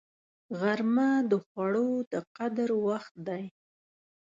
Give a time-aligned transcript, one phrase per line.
[0.59, 3.43] غرمه د خوړو د قدر وخت دی